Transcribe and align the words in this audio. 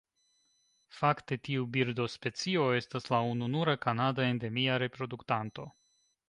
Fakte 0.99 1.35
tiu 1.47 1.67
birdospecio 1.75 2.63
estas 2.79 3.05
la 3.15 3.19
ununura 3.35 3.77
kanada 3.85 4.27
endemia 4.31 4.81
reproduktanto. 4.87 5.69